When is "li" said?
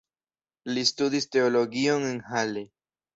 0.69-0.83